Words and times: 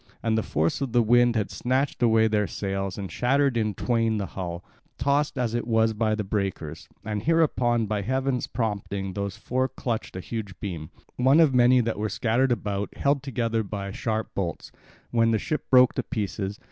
And 0.23 0.35
the 0.35 0.41
force 0.41 0.81
of 0.81 0.93
the 0.93 1.03
wind 1.03 1.35
had 1.35 1.51
snatched 1.51 2.01
away 2.01 2.27
their 2.27 2.47
sails 2.47 2.97
and 2.97 3.11
shattered 3.11 3.55
in 3.55 3.75
twain 3.75 4.17
the 4.17 4.25
hull, 4.25 4.63
tossed 4.97 5.37
as 5.37 5.53
it 5.53 5.67
was 5.67 5.93
by 5.93 6.15
the 6.15 6.23
breakers. 6.23 6.89
And 7.05 7.21
hereupon 7.21 7.85
by 7.85 8.01
heaven's 8.01 8.47
prompting 8.47 9.13
those 9.13 9.37
four 9.37 9.67
clutched 9.69 10.15
a 10.15 10.19
huge 10.19 10.59
beam, 10.59 10.89
one 11.17 11.39
of 11.39 11.53
many 11.53 11.81
that 11.81 11.99
were 11.99 12.09
scattered 12.09 12.51
about, 12.51 12.97
held 12.97 13.21
together 13.21 13.61
by 13.61 13.91
sharp 13.91 14.33
bolts, 14.33 14.71
when 15.11 15.29
the 15.29 15.37
ship 15.37 15.69
broke 15.69 15.93
to 15.93 16.01
pieces. 16.01 16.59